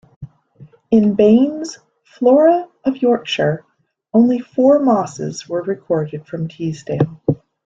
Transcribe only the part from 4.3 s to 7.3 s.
four mosses were recorded from Teesdale.